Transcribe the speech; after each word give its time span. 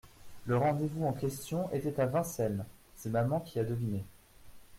Le 0.47 0.57
rendez-vous 0.57 1.05
en 1.05 1.13
question 1.13 1.69
était 1.71 1.99
à 2.01 2.07
Vincennes; 2.07 2.65
c'est 2.95 3.11
maman 3.11 3.39
qui 3.39 3.59
a 3.59 3.63
deviné. 3.63 4.03